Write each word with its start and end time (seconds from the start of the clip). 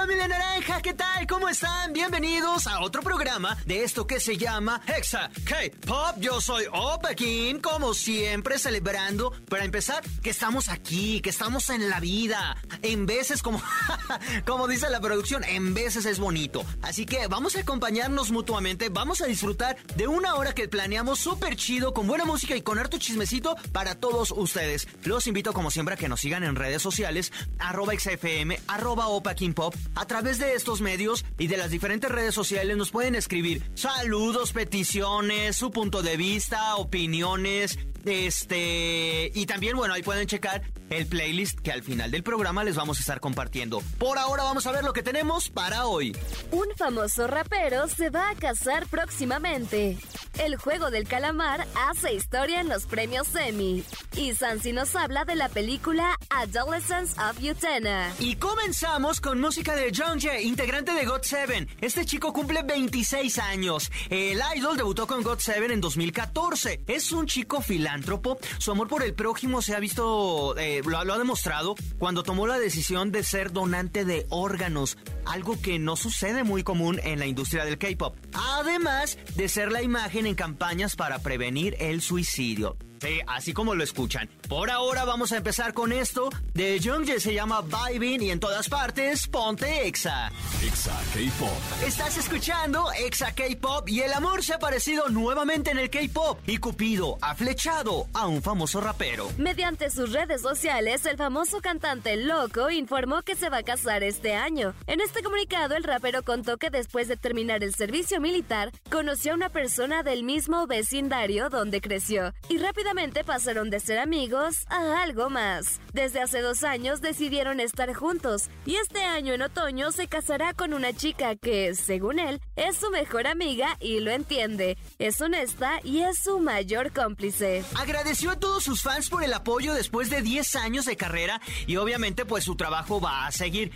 familia 0.00 0.28
naranja, 0.28 0.80
¿qué 0.80 0.94
tal? 0.94 1.26
¿Cómo 1.26 1.46
están? 1.46 1.92
Bienvenidos 1.92 2.66
a 2.66 2.80
otro 2.80 3.02
programa 3.02 3.54
de 3.66 3.84
esto 3.84 4.06
que 4.06 4.18
se 4.18 4.38
llama 4.38 4.80
Hexa 4.86 5.30
K-Pop. 5.44 6.16
Yo 6.18 6.40
soy 6.40 6.64
Opa 6.72 7.14
Kim, 7.14 7.60
como 7.60 7.92
siempre, 7.92 8.58
celebrando, 8.58 9.30
para 9.50 9.66
empezar, 9.66 10.02
que 10.22 10.30
estamos 10.30 10.70
aquí, 10.70 11.20
que 11.20 11.28
estamos 11.28 11.68
en 11.68 11.90
la 11.90 12.00
vida. 12.00 12.56
En 12.80 13.04
veces, 13.04 13.42
como, 13.42 13.62
como 14.46 14.68
dice 14.68 14.88
la 14.88 15.02
producción, 15.02 15.44
en 15.44 15.74
veces 15.74 16.06
es 16.06 16.18
bonito. 16.18 16.64
Así 16.80 17.04
que 17.04 17.26
vamos 17.26 17.56
a 17.56 17.60
acompañarnos 17.60 18.30
mutuamente, 18.30 18.88
vamos 18.88 19.20
a 19.20 19.26
disfrutar 19.26 19.76
de 19.96 20.08
una 20.08 20.34
hora 20.36 20.54
que 20.54 20.66
planeamos 20.66 21.18
súper 21.18 21.56
chido, 21.56 21.92
con 21.92 22.06
buena 22.06 22.24
música 22.24 22.56
y 22.56 22.62
con 22.62 22.78
harto 22.78 22.96
chismecito 22.96 23.54
para 23.70 23.96
todos 23.96 24.30
ustedes. 24.30 24.88
Los 25.04 25.26
invito, 25.26 25.52
como 25.52 25.70
siempre, 25.70 25.96
a 25.96 25.98
que 25.98 26.08
nos 26.08 26.20
sigan 26.20 26.42
en 26.42 26.56
redes 26.56 26.80
sociales, 26.80 27.34
arroba 27.58 27.92
XFM, 27.92 28.58
arroba 28.66 29.08
Opa 29.08 29.34
Kim 29.34 29.52
Pop 29.52 29.74
a 29.94 30.06
través 30.06 30.38
de 30.38 30.54
estos 30.54 30.80
medios 30.80 31.24
y 31.38 31.46
de 31.46 31.56
las 31.56 31.70
diferentes 31.70 32.10
redes 32.10 32.34
sociales 32.34 32.76
nos 32.76 32.90
pueden 32.90 33.14
escribir 33.14 33.62
saludos, 33.74 34.52
peticiones, 34.52 35.56
su 35.56 35.70
punto 35.70 36.02
de 36.02 36.16
vista, 36.16 36.76
opiniones, 36.76 37.78
este, 38.04 39.30
y 39.34 39.46
también, 39.46 39.76
bueno, 39.76 39.94
ahí 39.94 40.02
pueden 40.02 40.26
checar 40.26 40.62
el 40.90 41.06
playlist 41.06 41.60
que 41.60 41.72
al 41.72 41.82
final 41.82 42.10
del 42.10 42.22
programa 42.22 42.64
les 42.64 42.76
vamos 42.76 42.98
a 42.98 43.00
estar 43.00 43.20
compartiendo. 43.20 43.82
Por 43.98 44.18
ahora 44.18 44.42
vamos 44.42 44.66
a 44.66 44.72
ver 44.72 44.84
lo 44.84 44.92
que 44.92 45.02
tenemos 45.02 45.48
para 45.48 45.86
hoy. 45.86 46.16
Un 46.50 46.66
famoso 46.76 47.26
rapero 47.26 47.88
se 47.88 48.10
va 48.10 48.30
a 48.30 48.34
casar 48.34 48.86
próximamente. 48.86 49.96
El 50.38 50.56
juego 50.56 50.90
del 50.90 51.06
calamar 51.06 51.66
hace 51.88 52.14
historia 52.14 52.60
en 52.60 52.68
los 52.68 52.86
premios 52.86 53.34
Emmy. 53.34 53.84
Y 54.16 54.34
Sansi 54.34 54.72
nos 54.72 54.94
habla 54.96 55.24
de 55.24 55.36
la 55.36 55.48
película 55.48 56.16
Adolescence 56.30 57.20
of 57.20 57.38
Utena. 57.42 58.12
Y 58.18 58.36
comenzamos 58.36 59.20
con 59.20 59.40
música 59.40 59.74
de 59.74 59.92
John 59.94 60.20
Jay, 60.20 60.46
integrante 60.46 60.92
de 60.92 61.04
God 61.04 61.20
7. 61.22 61.66
Este 61.80 62.04
chico 62.04 62.32
cumple 62.32 62.62
26 62.62 63.38
años. 63.38 63.90
El 64.08 64.40
idol 64.56 64.76
debutó 64.76 65.06
con 65.06 65.22
God 65.22 65.38
7 65.38 65.72
en 65.72 65.80
2014. 65.80 66.84
Es 66.86 67.12
un 67.12 67.26
chico 67.26 67.60
filántropo. 67.60 68.38
Su 68.58 68.72
amor 68.72 68.88
por 68.88 69.02
el 69.02 69.14
prójimo 69.14 69.62
se 69.62 69.74
ha 69.74 69.80
visto, 69.80 70.56
eh, 70.56 70.79
lo, 70.82 71.04
lo 71.04 71.14
ha 71.14 71.18
demostrado 71.18 71.74
cuando 71.98 72.22
tomó 72.22 72.46
la 72.46 72.58
decisión 72.58 73.12
de 73.12 73.22
ser 73.22 73.52
donante 73.52 74.04
de 74.04 74.26
órganos, 74.28 74.98
algo 75.24 75.60
que 75.60 75.78
no 75.78 75.96
sucede 75.96 76.44
muy 76.44 76.62
común 76.62 77.00
en 77.02 77.18
la 77.18 77.26
industria 77.26 77.64
del 77.64 77.78
K-pop. 77.78 78.16
Además 78.32 79.18
de 79.36 79.48
ser 79.48 79.72
la 79.72 79.82
imagen 79.82 80.26
en 80.26 80.34
campañas 80.34 80.96
para 80.96 81.18
prevenir 81.18 81.76
el 81.78 82.00
suicidio. 82.00 82.76
Sí, 83.00 83.18
así 83.26 83.54
como 83.54 83.74
lo 83.74 83.82
escuchan. 83.82 84.28
Por 84.46 84.70
ahora 84.70 85.06
vamos 85.06 85.32
a 85.32 85.38
empezar 85.38 85.72
con 85.72 85.90
esto 85.90 86.28
de 86.52 86.78
Jungje, 86.84 87.18
se 87.18 87.32
llama 87.32 87.62
Vibing 87.62 88.22
y 88.22 88.30
en 88.30 88.40
todas 88.40 88.68
partes 88.68 89.26
ponte 89.26 89.86
Exa. 89.86 90.30
Exa 90.62 90.92
K-Pop. 91.14 91.82
Estás 91.86 92.18
escuchando 92.18 92.92
Exa 92.92 93.34
K-Pop 93.34 93.88
y 93.88 94.00
el 94.00 94.12
amor 94.12 94.42
se 94.44 94.52
ha 94.52 94.56
aparecido 94.56 95.08
nuevamente 95.08 95.70
en 95.70 95.78
el 95.78 95.88
K-Pop 95.88 96.40
y 96.46 96.58
Cupido 96.58 97.16
ha 97.22 97.34
flechado 97.34 98.06
a 98.12 98.26
un 98.26 98.42
famoso 98.42 98.82
rapero. 98.82 99.30
Mediante 99.38 99.88
sus 99.88 100.12
redes 100.12 100.42
sociales, 100.42 101.06
el 101.06 101.16
famoso 101.16 101.62
cantante 101.62 102.18
Loco 102.18 102.70
informó 102.70 103.22
que 103.22 103.34
se 103.34 103.48
va 103.48 103.58
a 103.58 103.62
casar 103.62 104.02
este 104.02 104.34
año. 104.34 104.74
En 104.86 105.00
este 105.00 105.22
comunicado, 105.22 105.74
el 105.74 105.84
rapero 105.84 106.22
contó 106.22 106.58
que 106.58 106.68
después 106.68 107.08
de 107.08 107.16
terminar 107.16 107.64
el 107.64 107.74
servicio 107.74 108.20
militar, 108.20 108.72
conoció 108.90 109.32
a 109.32 109.36
una 109.36 109.48
persona 109.48 110.02
del 110.02 110.22
mismo 110.22 110.66
vecindario 110.66 111.48
donde 111.48 111.80
creció 111.80 112.34
y 112.48 112.58
rápidamente 112.58 112.89
pasaron 113.24 113.70
de 113.70 113.78
ser 113.78 114.00
amigos 114.00 114.64
a 114.68 115.02
algo 115.02 115.30
más. 115.30 115.80
Desde 115.92 116.20
hace 116.20 116.40
dos 116.40 116.64
años 116.64 117.00
decidieron 117.00 117.60
estar 117.60 117.94
juntos 117.94 118.50
y 118.66 118.76
este 118.76 119.04
año 119.04 119.32
en 119.32 119.42
otoño 119.42 119.92
se 119.92 120.08
casará 120.08 120.54
con 120.54 120.74
una 120.74 120.92
chica 120.92 121.36
que, 121.36 121.74
según 121.76 122.18
él, 122.18 122.40
es 122.56 122.76
su 122.76 122.90
mejor 122.90 123.28
amiga 123.28 123.76
y 123.80 124.00
lo 124.00 124.10
entiende. 124.10 124.76
Es 124.98 125.20
honesta 125.20 125.80
y 125.84 126.00
es 126.00 126.18
su 126.18 126.40
mayor 126.40 126.92
cómplice. 126.92 127.64
Agradeció 127.78 128.32
a 128.32 128.40
todos 128.40 128.64
sus 128.64 128.82
fans 128.82 129.08
por 129.08 129.22
el 129.22 129.32
apoyo 129.32 129.72
después 129.72 130.10
de 130.10 130.20
10 130.20 130.56
años 130.56 130.84
de 130.84 130.96
carrera 130.96 131.40
y 131.68 131.76
obviamente 131.76 132.24
pues 132.24 132.42
su 132.42 132.56
trabajo 132.56 133.00
va 133.00 133.26
a 133.26 133.30
seguir. 133.32 133.70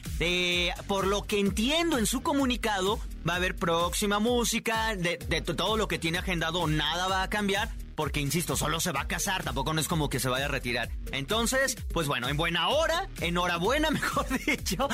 por 0.88 1.06
lo 1.06 1.22
que 1.22 1.38
entiendo 1.38 1.98
en 1.98 2.06
su 2.06 2.20
comunicado, 2.20 2.98
va 3.28 3.34
a 3.34 3.36
haber 3.36 3.56
próxima 3.56 4.18
música, 4.18 4.94
de, 4.96 5.16
de 5.16 5.40
todo 5.40 5.76
lo 5.76 5.88
que 5.88 5.98
tiene 5.98 6.18
agendado 6.18 6.66
nada 6.66 7.08
va 7.08 7.22
a 7.22 7.30
cambiar 7.30 7.70
porque 7.94 8.20
insisto, 8.20 8.56
solo 8.56 8.80
se 8.80 8.92
va 8.92 9.02
a 9.02 9.08
casar, 9.08 9.42
tampoco 9.42 9.72
no 9.72 9.80
es 9.80 9.88
como 9.88 10.08
que 10.08 10.20
se 10.20 10.28
vaya 10.28 10.46
a 10.46 10.48
retirar. 10.48 10.90
Entonces, 11.12 11.76
pues 11.92 12.06
bueno, 12.06 12.28
en 12.28 12.36
buena 12.36 12.68
hora, 12.68 13.08
enhorabuena, 13.20 13.90
mejor 13.92 14.26
dicho. 14.46 14.88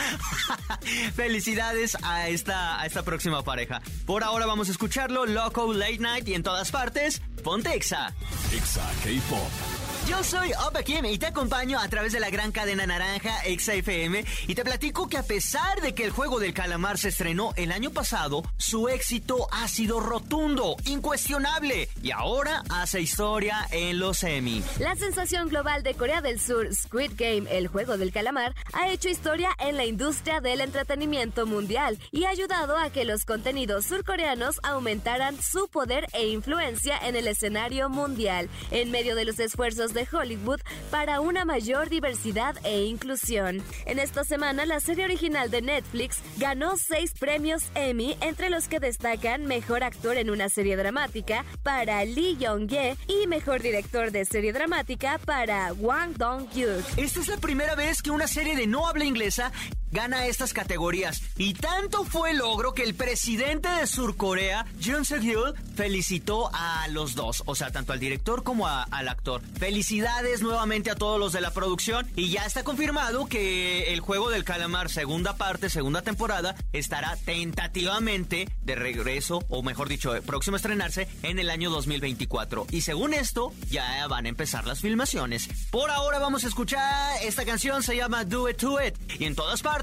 Felicidades 1.14 1.96
a 2.02 2.28
esta, 2.28 2.80
a 2.80 2.86
esta 2.86 3.02
próxima 3.02 3.42
pareja. 3.42 3.80
Por 4.06 4.24
ahora 4.24 4.46
vamos 4.46 4.68
a 4.68 4.72
escucharlo, 4.72 5.26
Loco 5.26 5.72
Late 5.72 5.98
Night 5.98 6.28
y 6.28 6.34
en 6.34 6.42
todas 6.42 6.70
partes, 6.70 7.22
ponte 7.42 7.74
Exa. 7.74 8.14
Exa 8.52 8.90
K-Pop. 9.02 9.79
Yo 10.08 10.24
soy 10.24 10.50
Opa 10.66 10.82
Kim 10.82 11.04
y 11.04 11.18
te 11.18 11.26
acompaño 11.26 11.78
a 11.78 11.88
través 11.88 12.12
de 12.12 12.20
la 12.20 12.30
gran 12.30 12.52
cadena 12.52 12.86
naranja 12.86 13.34
XFM 13.44 14.24
y 14.46 14.54
te 14.54 14.64
platico 14.64 15.08
que 15.08 15.18
a 15.18 15.22
pesar 15.22 15.80
de 15.82 15.94
que 15.94 16.04
el 16.04 16.10
juego 16.10 16.40
del 16.40 16.54
calamar 16.54 16.98
se 16.98 17.08
estrenó 17.08 17.52
el 17.56 17.70
año 17.70 17.90
pasado, 17.90 18.42
su 18.56 18.88
éxito 18.88 19.46
ha 19.52 19.68
sido 19.68 20.00
rotundo, 20.00 20.76
incuestionable 20.86 21.88
y 22.02 22.10
ahora 22.10 22.62
hace 22.70 23.00
historia 23.00 23.66
en 23.70 23.98
los 23.98 24.24
Emmy. 24.24 24.64
La 24.78 24.96
sensación 24.96 25.48
global 25.48 25.82
de 25.82 25.94
Corea 25.94 26.20
del 26.20 26.40
Sur, 26.40 26.74
Squid 26.74 27.12
Game, 27.16 27.46
el 27.50 27.68
juego 27.68 27.96
del 27.96 28.12
calamar, 28.12 28.54
ha 28.72 28.88
hecho 28.88 29.08
historia 29.08 29.50
en 29.58 29.76
la 29.76 29.84
industria 29.84 30.40
del 30.40 30.60
entretenimiento 30.60 31.46
mundial 31.46 31.98
y 32.10 32.24
ha 32.24 32.30
ayudado 32.30 32.76
a 32.76 32.90
que 32.90 33.04
los 33.04 33.24
contenidos 33.24 33.86
surcoreanos 33.86 34.60
aumentaran 34.62 35.40
su 35.40 35.68
poder 35.68 36.06
e 36.12 36.28
influencia 36.28 36.98
en 36.98 37.16
el 37.16 37.28
escenario 37.28 37.88
mundial. 37.88 38.48
En 38.70 38.90
medio 38.90 39.14
de 39.14 39.24
los 39.24 39.38
esfuerzos 39.38 39.89
de 39.94 40.06
Hollywood 40.10 40.60
para 40.90 41.20
una 41.20 41.44
mayor 41.44 41.88
diversidad 41.88 42.56
e 42.64 42.82
inclusión. 42.84 43.62
En 43.86 43.98
esta 43.98 44.24
semana, 44.24 44.66
la 44.66 44.80
serie 44.80 45.04
original 45.04 45.50
de 45.50 45.62
Netflix 45.62 46.20
ganó 46.38 46.76
seis 46.76 47.12
premios 47.18 47.64
Emmy, 47.74 48.16
entre 48.20 48.50
los 48.50 48.68
que 48.68 48.80
destacan 48.80 49.46
Mejor 49.46 49.84
Actor 49.84 50.16
en 50.16 50.30
una 50.30 50.48
serie 50.48 50.76
dramática 50.76 51.44
para 51.62 52.04
Lee 52.04 52.36
Young-ye 52.38 52.96
y 53.08 53.26
Mejor 53.26 53.62
Director 53.62 54.10
de 54.10 54.24
Serie 54.24 54.52
Dramática 54.52 55.18
para 55.18 55.72
Wang 55.72 56.16
Dong-hyuk. 56.16 56.84
Esta 56.96 57.20
es 57.20 57.28
la 57.28 57.36
primera 57.36 57.74
vez 57.74 58.02
que 58.02 58.10
una 58.10 58.26
serie 58.26 58.56
de 58.56 58.66
no 58.66 58.86
habla 58.86 59.04
inglesa 59.04 59.52
gana 59.90 60.26
estas 60.26 60.52
categorías. 60.52 61.22
Y 61.36 61.54
tanto 61.54 62.04
fue 62.04 62.30
el 62.30 62.38
logro 62.38 62.74
que 62.74 62.82
el 62.82 62.94
presidente 62.94 63.68
de 63.68 63.86
Surcorea, 63.86 64.66
Jun 64.84 65.04
Suk-yeol, 65.04 65.54
felicitó 65.74 66.50
a 66.52 66.88
los 66.88 67.14
dos, 67.14 67.42
o 67.46 67.54
sea, 67.54 67.70
tanto 67.70 67.92
al 67.92 68.00
director 68.00 68.42
como 68.42 68.68
al 68.68 69.08
actor. 69.08 69.42
Felicidades 69.58 70.42
nuevamente 70.42 70.90
a 70.90 70.94
todos 70.94 71.18
los 71.18 71.32
de 71.32 71.40
la 71.40 71.52
producción 71.52 72.08
y 72.16 72.30
ya 72.30 72.44
está 72.44 72.64
confirmado 72.64 73.26
que 73.26 73.92
el 73.92 74.00
juego 74.00 74.30
del 74.30 74.44
calamar 74.44 74.90
segunda 74.90 75.36
parte, 75.36 75.70
segunda 75.70 76.02
temporada, 76.02 76.54
estará 76.72 77.16
tentativamente 77.16 78.48
de 78.62 78.74
regreso, 78.74 79.44
o 79.48 79.62
mejor 79.62 79.88
dicho, 79.88 80.12
próximo 80.22 80.56
a 80.56 80.58
estrenarse 80.58 81.08
en 81.22 81.38
el 81.38 81.50
año 81.50 81.70
2024. 81.70 82.66
Y 82.70 82.82
según 82.82 83.14
esto, 83.14 83.52
ya 83.70 84.06
van 84.06 84.26
a 84.26 84.28
empezar 84.28 84.66
las 84.66 84.80
filmaciones. 84.80 85.48
Por 85.70 85.90
ahora 85.90 86.18
vamos 86.18 86.44
a 86.44 86.48
escuchar 86.48 87.22
esta 87.22 87.44
canción, 87.44 87.82
se 87.82 87.96
llama 87.96 88.24
Do 88.24 88.48
It 88.48 88.56
To 88.58 88.84
It. 88.84 88.94
Y 89.18 89.24
en 89.24 89.34
todas 89.34 89.62
partes, 89.62 89.79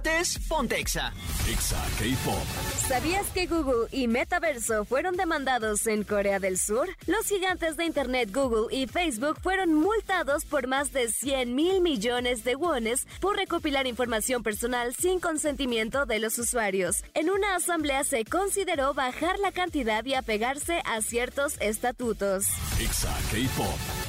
Pontexa. 0.48 1.12
Exa 1.50 1.84
K-Pop. 1.98 2.46
¿Sabías 2.88 3.26
que 3.34 3.48
Google 3.48 3.88
y 3.92 4.08
Metaverso 4.08 4.86
fueron 4.86 5.16
demandados 5.18 5.88
en 5.88 6.04
Corea 6.04 6.40
del 6.40 6.60
Sur? 6.60 6.88
Los 7.08 7.28
gigantes 7.28 7.78
de 7.78 7.86
Internet 7.86 8.30
Google 8.32 8.68
y 8.76 8.86
Facebook 8.88 9.40
fueron 9.42 9.74
multados 9.74 10.46
por 10.46 10.68
más 10.68 10.94
de 10.94 11.12
100 11.12 11.56
mil 11.56 11.82
millones 11.82 12.44
de 12.44 12.56
wones 12.56 13.08
por 13.20 13.38
recopilar 13.38 13.88
información 13.88 14.44
personal 14.44 14.94
sin 14.94 15.20
consentimiento 15.20 16.06
de 16.06 16.20
los 16.20 16.38
usuarios. 16.38 17.04
En 17.16 17.30
una 17.30 17.56
asamblea 17.56 18.04
se 18.04 18.24
consideró 18.24 18.94
bajar 18.94 19.40
la 19.40 19.52
cantidad 19.52 20.06
y 20.06 20.14
apegarse 20.14 20.82
a 20.86 21.02
ciertos 21.02 21.60
estatutos. 21.60 22.46
Exa 22.80 23.16
K-Pop. 23.32 24.06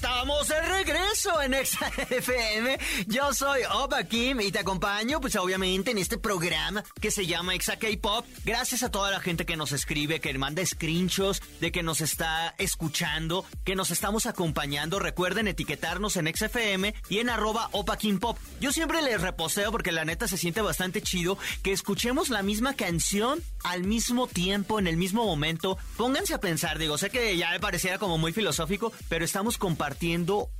Esta 0.00 0.20
estamos 0.20 0.48
de 0.48 0.60
regreso 0.60 1.42
en 1.42 1.54
FM. 1.54 2.78
Yo 3.06 3.32
soy 3.32 3.62
Opa 3.72 4.04
Kim 4.04 4.40
y 4.40 4.50
te 4.50 4.58
acompaño, 4.58 5.20
pues 5.20 5.36
obviamente, 5.36 5.90
en 5.90 5.98
este 5.98 6.16
programa 6.16 6.82
que 7.00 7.10
se 7.10 7.26
llama 7.26 7.54
Exa 7.54 7.78
K-Pop. 7.78 8.26
Gracias 8.44 8.82
a 8.82 8.90
toda 8.90 9.10
la 9.10 9.20
gente 9.20 9.44
que 9.44 9.56
nos 9.56 9.72
escribe, 9.72 10.20
que 10.20 10.36
manda 10.38 10.64
screenshots 10.64 11.42
de 11.60 11.70
que 11.70 11.82
nos 11.82 12.00
está 12.00 12.54
escuchando, 12.56 13.44
que 13.64 13.76
nos 13.76 13.90
estamos 13.90 14.24
acompañando. 14.24 15.00
Recuerden 15.00 15.48
etiquetarnos 15.48 16.16
en 16.16 16.34
XFM 16.34 16.94
y 17.10 17.18
en 17.18 17.28
arroba 17.28 17.68
Opa 17.72 17.98
Kim 17.98 18.20
Pop. 18.20 18.38
Yo 18.60 18.72
siempre 18.72 19.02
les 19.02 19.20
reposteo 19.20 19.70
porque 19.70 19.92
la 19.92 20.04
neta 20.06 20.28
se 20.28 20.38
siente 20.38 20.62
bastante 20.62 21.02
chido 21.02 21.36
que 21.62 21.72
escuchemos 21.72 22.30
la 22.30 22.42
misma 22.42 22.74
canción 22.74 23.42
al 23.64 23.84
mismo 23.84 24.26
tiempo, 24.26 24.78
en 24.78 24.86
el 24.86 24.96
mismo 24.96 25.24
momento. 25.24 25.76
Pónganse 25.96 26.34
a 26.34 26.40
pensar, 26.40 26.78
digo, 26.78 26.96
sé 26.96 27.10
que 27.10 27.36
ya 27.36 27.50
me 27.50 27.60
pareciera 27.60 27.98
como 27.98 28.16
muy 28.16 28.32
filosófico, 28.32 28.92
pero 29.08 29.24
estamos 29.24 29.58
compartiendo 29.58 29.89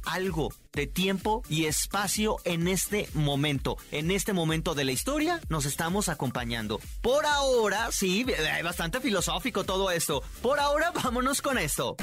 algo 0.05 0.53
de 0.73 0.87
tiempo 0.87 1.43
y 1.49 1.67
espacio 1.67 2.37
en 2.45 2.69
este 2.69 3.09
momento. 3.15 3.77
En 3.91 4.11
este 4.11 4.33
momento 4.33 4.75
de 4.75 4.85
la 4.85 4.93
historia 4.93 5.41
nos 5.49 5.67
estamos 5.67 6.09
acompañando. 6.09 6.81
Por 7.01 7.27
ahora, 7.27 7.91
sí, 7.93 8.25
es 8.29 8.65
bastante 8.65 9.01
filosófico 9.01 9.65
todo 9.65 9.91
esto. 9.91 10.23
Por 10.43 10.59
ahora, 10.59 10.91
vámonos 11.05 11.43
con 11.43 11.59
esto. 11.59 11.97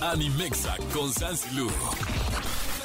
Animexa 0.00 0.76
con 0.92 1.12
Sansilu. 1.12 1.70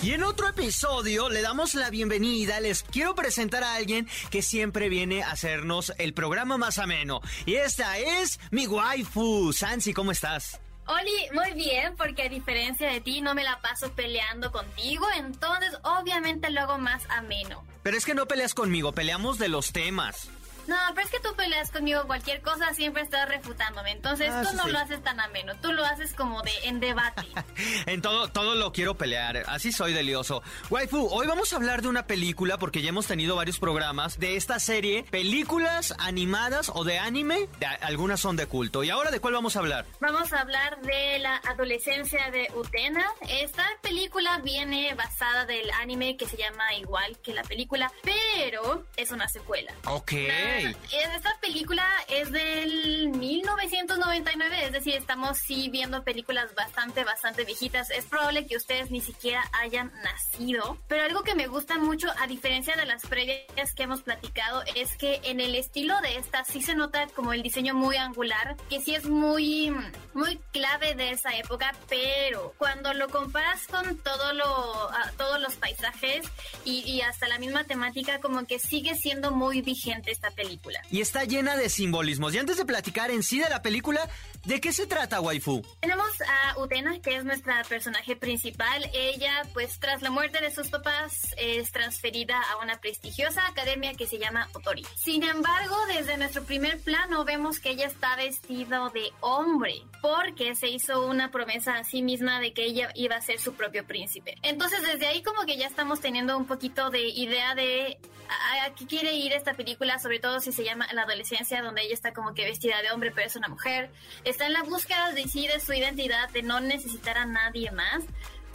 Y 0.03 0.11
en 0.11 0.23
otro 0.23 0.47
episodio 0.47 1.29
le 1.29 1.41
damos 1.41 1.73
la 1.73 1.89
bienvenida, 1.89 2.59
les 2.59 2.83
quiero 2.83 3.15
presentar 3.15 3.63
a 3.63 3.73
alguien 3.73 4.07
que 4.29 4.43
siempre 4.43 4.89
viene 4.89 5.23
a 5.23 5.31
hacernos 5.31 5.91
el 5.97 6.13
programa 6.13 6.57
más 6.59 6.77
ameno. 6.77 7.21
Y 7.47 7.55
esta 7.55 7.97
es 7.97 8.39
mi 8.51 8.67
waifu. 8.67 9.51
Sansi, 9.53 9.93
¿cómo 9.93 10.11
estás? 10.11 10.59
Oli, 10.87 11.29
muy 11.33 11.53
bien, 11.53 11.95
porque 11.97 12.23
a 12.23 12.29
diferencia 12.29 12.89
de 12.89 13.01
ti 13.01 13.21
no 13.21 13.35
me 13.35 13.43
la 13.43 13.59
paso 13.59 13.91
peleando 13.91 14.51
contigo, 14.51 15.05
entonces 15.17 15.77
obviamente 15.83 16.49
lo 16.49 16.61
hago 16.61 16.77
más 16.77 17.03
ameno. 17.09 17.63
Pero 17.83 17.97
es 17.97 18.05
que 18.05 18.15
no 18.15 18.25
peleas 18.25 18.53
conmigo, 18.53 18.93
peleamos 18.93 19.37
de 19.37 19.49
los 19.49 19.73
temas. 19.73 20.29
No, 20.67 20.75
pero 20.93 21.07
es 21.07 21.11
que 21.11 21.19
tú 21.19 21.33
peleas 21.35 21.71
conmigo 21.71 22.05
cualquier 22.05 22.41
cosa, 22.41 22.73
siempre 22.73 23.01
estás 23.03 23.27
refutándome. 23.29 23.91
Entonces 23.91 24.29
ah, 24.31 24.43
tú 24.43 24.55
no 24.57 24.67
lo 24.67 24.77
haces 24.77 25.01
tan 25.01 25.19
ameno, 25.19 25.53
tú 25.61 25.71
lo 25.71 25.85
haces 25.85 26.13
como 26.13 26.41
de 26.41 26.51
en 26.63 26.79
debate. 26.79 27.25
en 27.85 28.01
todo, 28.01 28.27
todo 28.27 28.55
lo 28.55 28.71
quiero 28.73 28.95
pelear, 28.95 29.43
así 29.47 29.71
soy 29.71 29.93
delioso. 29.93 30.43
Waifu, 30.69 31.07
hoy 31.11 31.25
vamos 31.25 31.53
a 31.53 31.55
hablar 31.55 31.81
de 31.81 31.87
una 31.87 32.05
película 32.05 32.57
porque 32.57 32.81
ya 32.81 32.89
hemos 32.89 33.07
tenido 33.07 33.35
varios 33.35 33.59
programas 33.59 34.19
de 34.19 34.35
esta 34.35 34.59
serie, 34.59 35.03
películas 35.03 35.93
animadas 35.99 36.69
o 36.73 36.83
de 36.83 36.99
anime, 36.99 37.47
algunas 37.81 38.19
son 38.19 38.35
de 38.35 38.45
culto. 38.45 38.83
¿Y 38.83 38.89
ahora 38.89 39.11
de 39.11 39.19
cuál 39.19 39.33
vamos 39.33 39.55
a 39.55 39.59
hablar? 39.59 39.85
Vamos 40.01 40.33
a 40.33 40.41
hablar 40.41 40.81
de 40.81 41.19
la 41.19 41.37
adolescencia 41.37 42.29
de 42.31 42.51
Utena. 42.55 43.05
Esta 43.29 43.65
película 43.81 44.39
viene 44.43 44.93
basada 44.95 45.45
del 45.45 45.69
anime 45.71 46.17
que 46.17 46.27
se 46.27 46.35
llama 46.35 46.73
igual 46.75 47.17
que 47.19 47.33
la 47.33 47.43
película, 47.43 47.91
pero 48.03 48.85
es 48.97 49.11
una 49.11 49.27
secuela. 49.29 49.73
Ok. 49.85 50.11
Esta 50.57 51.37
película 51.39 51.85
es 52.07 52.31
del 52.31 53.09
1999, 53.09 54.65
es 54.65 54.71
decir, 54.71 54.95
estamos 54.95 55.37
sí 55.37 55.69
viendo 55.69 56.03
películas 56.03 56.55
bastante, 56.55 57.03
bastante 57.03 57.45
viejitas. 57.45 57.91
Es 57.91 58.05
probable 58.05 58.47
que 58.47 58.57
ustedes 58.57 58.89
ni 58.89 59.01
siquiera 59.01 59.43
hayan 59.61 59.91
nacido, 60.03 60.77
pero 60.87 61.03
algo 61.03 61.21
que 61.23 61.35
me 61.35 61.47
gusta 61.47 61.77
mucho, 61.77 62.07
a 62.19 62.27
diferencia 62.27 62.75
de 62.75 62.85
las 62.85 63.05
previas 63.05 63.73
que 63.75 63.83
hemos 63.83 64.01
platicado, 64.01 64.63
es 64.75 64.97
que 64.97 65.21
en 65.23 65.39
el 65.39 65.55
estilo 65.55 65.99
de 66.01 66.17
esta 66.17 66.43
sí 66.43 66.61
se 66.61 66.75
nota 66.75 67.07
como 67.15 67.33
el 67.33 67.43
diseño 67.43 67.75
muy 67.75 67.97
angular, 67.97 68.55
que 68.69 68.81
sí 68.81 68.95
es 68.95 69.05
muy, 69.05 69.75
muy 70.13 70.39
clave 70.51 70.95
de 70.95 71.11
esa 71.11 71.35
época, 71.37 71.75
pero 71.87 72.53
cuando 72.57 72.93
lo 72.93 73.09
comparas 73.09 73.67
con 73.67 73.97
todo 73.99 74.33
lo, 74.33 74.89
todos 75.17 75.39
los 75.39 75.55
paisajes 75.55 76.25
y, 76.65 76.79
y 76.89 77.01
hasta 77.01 77.27
la 77.27 77.37
misma 77.37 77.63
temática, 77.65 78.19
como 78.19 78.45
que 78.47 78.59
sigue 78.59 78.95
siendo 78.95 79.31
muy 79.31 79.61
vigente 79.61 80.11
esta 80.11 80.31
película. 80.31 80.46
Y 80.91 81.01
está 81.01 81.23
llena 81.25 81.55
de 81.55 81.69
simbolismos. 81.69 82.33
Y 82.33 82.37
antes 82.37 82.57
de 82.57 82.65
platicar 82.65 83.11
en 83.11 83.23
sí 83.23 83.39
de 83.39 83.49
la 83.49 83.61
película, 83.61 84.09
¿de 84.45 84.61
qué 84.61 84.73
se 84.73 84.87
trata, 84.87 85.21
waifu? 85.21 85.61
Tenemos 85.79 86.09
a 86.21 86.59
Utena, 86.59 86.99
que 87.01 87.15
es 87.15 87.25
nuestra 87.25 87.63
personaje 87.63 88.15
principal. 88.15 88.89
Ella, 88.93 89.43
pues 89.53 89.79
tras 89.79 90.01
la 90.01 90.09
muerte 90.09 90.41
de 90.41 90.51
sus 90.51 90.69
papás, 90.69 91.35
es 91.37 91.71
transferida 91.71 92.41
a 92.41 92.57
una 92.57 92.79
prestigiosa 92.79 93.47
academia 93.47 93.93
que 93.93 94.07
se 94.07 94.17
llama 94.17 94.49
Otori. 94.53 94.85
Sin 94.95 95.23
embargo, 95.23 95.75
desde 95.87 96.17
nuestro 96.17 96.43
primer 96.43 96.79
plano 96.81 97.25
vemos 97.25 97.59
que 97.59 97.71
ella 97.71 97.87
está 97.87 98.15
vestido 98.15 98.89
de 98.89 99.11
hombre, 99.21 99.83
porque 100.01 100.55
se 100.55 100.69
hizo 100.69 101.05
una 101.05 101.31
promesa 101.31 101.75
a 101.75 101.83
sí 101.83 102.01
misma 102.01 102.39
de 102.39 102.53
que 102.53 102.65
ella 102.65 102.91
iba 102.95 103.15
a 103.15 103.21
ser 103.21 103.39
su 103.39 103.53
propio 103.53 103.85
príncipe. 103.85 104.35
Entonces, 104.41 104.81
desde 104.81 105.07
ahí 105.07 105.23
como 105.23 105.45
que 105.45 105.57
ya 105.57 105.67
estamos 105.67 105.99
teniendo 105.99 106.37
un 106.37 106.45
poquito 106.45 106.89
de 106.89 107.07
idea 107.07 107.55
de 107.55 107.99
a 108.29 108.73
qué 108.73 108.85
quiere 108.85 109.13
ir 109.13 109.31
esta 109.33 109.53
película, 109.53 109.99
sobre 109.99 110.19
todo 110.19 110.39
si 110.39 110.51
se 110.51 110.63
llama 110.63 110.87
La 110.93 111.03
adolescencia, 111.03 111.61
donde 111.61 111.83
ella 111.83 111.93
está 111.93 112.13
como 112.13 112.33
que 112.33 112.43
vestida 112.45 112.81
de 112.81 112.91
hombre, 112.91 113.11
pero 113.11 113.27
es 113.27 113.35
una 113.35 113.47
mujer. 113.47 113.89
Está 114.27 114.45
en 114.45 114.51
la 114.51 114.63
búsqueda 114.63 115.13
de 115.13 115.23
sí, 115.23 115.47
de 115.47 115.61
su 115.61 115.71
identidad, 115.71 116.29
de 116.31 116.41
no 116.41 116.59
necesitar 116.59 117.17
a 117.17 117.25
nadie 117.25 117.71
más. 117.71 118.03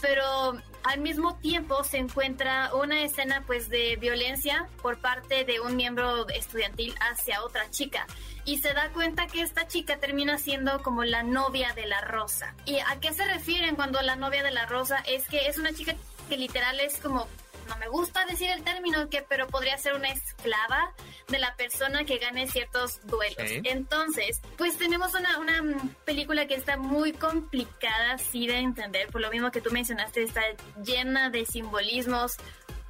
Pero 0.02 0.60
al 0.82 1.00
mismo 1.00 1.36
tiempo 1.36 1.82
se 1.82 1.96
encuentra 1.96 2.74
una 2.74 3.02
escena 3.02 3.42
pues 3.46 3.70
de 3.70 3.96
violencia 3.96 4.68
por 4.82 4.98
parte 4.98 5.46
de 5.46 5.60
un 5.60 5.74
miembro 5.76 6.28
estudiantil 6.28 6.94
hacia 7.00 7.42
otra 7.42 7.70
chica 7.70 8.06
y 8.44 8.58
se 8.58 8.74
da 8.74 8.90
cuenta 8.90 9.26
que 9.28 9.40
esta 9.40 9.66
chica 9.66 9.96
termina 9.96 10.36
siendo 10.36 10.82
como 10.82 11.04
la 11.04 11.22
novia 11.22 11.72
de 11.72 11.86
la 11.86 12.02
rosa. 12.02 12.54
¿Y 12.66 12.76
a 12.78 12.98
qué 13.00 13.14
se 13.14 13.24
refieren 13.24 13.74
cuando 13.74 14.02
la 14.02 14.16
novia 14.16 14.42
de 14.42 14.50
la 14.50 14.66
rosa 14.66 14.98
es 15.06 15.26
que 15.26 15.46
es 15.46 15.56
una 15.56 15.72
chica 15.72 15.94
que 16.28 16.36
literal 16.36 16.80
es 16.80 16.98
como 16.98 17.28
no 17.68 17.76
me 17.76 17.88
gusta 17.88 18.24
decir 18.26 18.50
el 18.50 18.62
término, 18.62 19.08
que, 19.08 19.22
pero 19.22 19.46
podría 19.48 19.76
ser 19.78 19.94
una 19.94 20.08
esclava 20.08 20.92
de 21.28 21.38
la 21.38 21.54
persona 21.56 22.04
que 22.04 22.18
gane 22.18 22.46
ciertos 22.46 23.00
duelos. 23.06 23.50
Entonces, 23.64 24.40
pues 24.56 24.76
tenemos 24.78 25.14
una, 25.14 25.38
una 25.38 25.62
película 26.04 26.46
que 26.46 26.54
está 26.54 26.76
muy 26.76 27.12
complicada, 27.12 28.18
sí, 28.18 28.46
de 28.46 28.58
entender, 28.58 29.08
por 29.08 29.20
lo 29.20 29.30
mismo 29.30 29.50
que 29.50 29.60
tú 29.60 29.70
mencionaste, 29.70 30.22
está 30.22 30.42
llena 30.84 31.30
de 31.30 31.46
simbolismos, 31.46 32.36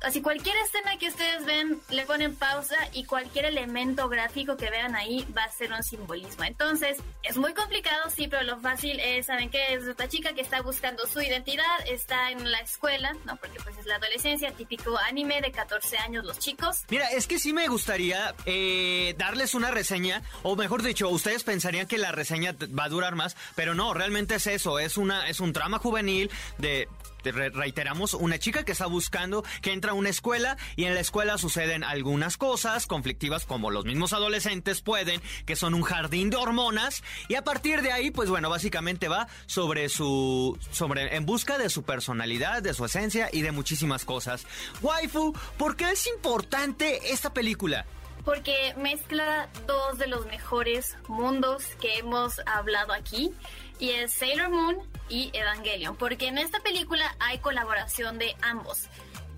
Así 0.02 0.20
cualquier 0.20 0.56
escena 0.56 0.96
que 0.99 1.08
ustedes 1.08 1.44
ven, 1.44 1.81
le 1.90 2.04
ponen 2.06 2.34
pausa 2.34 2.76
y 2.93 3.04
cualquier 3.04 3.44
elemento 3.44 4.08
gráfico 4.08 4.56
que 4.56 4.69
vean 4.70 4.96
ahí 4.96 5.26
va 5.37 5.44
a 5.44 5.50
ser 5.50 5.72
un 5.72 5.82
simbolismo. 5.82 6.44
Entonces, 6.44 6.99
es 7.22 7.37
muy 7.37 7.54
complicado, 7.54 8.10
sí, 8.10 8.26
pero 8.28 8.43
lo 8.43 8.58
fácil 8.60 8.99
es, 9.00 9.26
¿saben 9.26 9.50
qué? 9.50 9.75
Es 9.75 9.84
esta 9.84 10.08
chica 10.08 10.32
que 10.34 10.40
está 10.40 10.60
buscando 10.62 11.06
su 11.06 11.20
identidad, 11.20 11.64
está 11.87 12.31
en 12.31 12.50
la 12.50 12.58
escuela, 12.58 13.14
¿no? 13.25 13.37
Porque 13.37 13.60
pues 13.60 13.78
es 13.78 13.87
la 13.87 13.96
adolescencia, 13.96 14.50
típico 14.52 14.99
anime 14.99 15.40
de 15.40 15.52
14 15.52 15.99
años 15.99 16.25
los 16.25 16.38
chicos. 16.38 16.82
Mira, 16.88 17.08
es 17.10 17.26
que 17.26 17.38
sí 17.38 17.52
me 17.52 17.69
gustaría 17.69 18.34
eh, 18.46 19.14
darles 19.19 19.55
una 19.55 19.70
reseña, 19.70 20.22
o 20.43 20.56
mejor 20.56 20.82
dicho, 20.82 21.08
ustedes 21.08 21.44
pensarían 21.44 21.87
que 21.87 21.98
la 21.98 22.12
reseña 22.12 22.56
va 22.76 22.84
a 22.84 22.88
durar 22.88 23.14
más, 23.14 23.37
pero 23.55 23.75
no, 23.75 23.94
realmente 23.94 24.37
es 24.37 24.46
eso, 24.46 24.78
es, 24.78 24.96
una, 24.96 25.28
es 25.28 25.40
un 25.40 25.52
trama 25.52 25.78
juvenil 25.78 26.31
de 26.58 26.88
reiteramos, 27.30 28.14
una 28.14 28.38
chica 28.38 28.64
que 28.64 28.72
está 28.72 28.86
buscando 28.86 29.44
que 29.60 29.72
entra 29.72 29.93
a 29.93 29.94
una 29.94 30.08
escuela 30.08 30.56
y 30.76 30.84
en 30.84 30.94
la 30.94 31.00
escuela 31.00 31.38
suceden 31.38 31.84
algunas 31.84 32.36
cosas 32.36 32.86
conflictivas 32.86 33.44
como 33.46 33.70
los 33.70 33.84
mismos 33.84 34.12
adolescentes 34.12 34.81
pueden, 34.82 35.20
que 35.46 35.56
son 35.56 35.74
un 35.74 35.82
jardín 35.82 36.31
de 36.31 36.36
hormonas 36.36 37.05
y 37.29 37.36
a 37.36 37.44
partir 37.44 37.82
de 37.82 37.93
ahí, 37.93 38.10
pues 38.10 38.29
bueno, 38.31 38.50
básicamente 38.50 39.08
va 39.08 39.29
sobre 39.46 39.88
su, 39.88 40.58
sobre, 40.70 41.14
en 41.17 41.26
busca 41.26 41.58
de 41.58 41.70
su 41.70 41.82
personalidad, 41.82 42.62
de 42.62 42.74
su 42.74 42.84
esencia 42.84 43.29
y 43.32 43.43
de 43.43 43.52
muchísimas 43.52 44.05
cosas. 44.05 44.46
Waifu, 44.81 45.32
¿por 45.56 45.76
qué 45.76 45.91
es 45.93 46.06
importante 46.06 47.12
esta 47.12 47.32
película? 47.32 47.86
Porque 48.24 48.74
mezcla 48.76 49.48
dos 49.67 49.98
de 49.98 50.06
los 50.06 50.26
mejores 50.26 50.96
mundos 51.08 51.64
que 51.81 51.98
hemos 51.98 52.41
hablado 52.46 52.93
aquí 52.93 53.32
y 53.79 53.91
es 53.91 54.12
Sailor 54.12 54.48
Moon 54.50 54.79
y 55.08 55.31
Evangelion, 55.32 55.96
porque 55.96 56.29
en 56.29 56.38
esta 56.38 56.60
película 56.60 57.17
hay 57.19 57.38
colaboración 57.38 58.19
de 58.19 58.36
ambos. 58.41 58.88